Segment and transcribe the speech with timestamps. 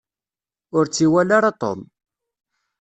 [0.77, 1.79] Ur tt-iwala ara Tom.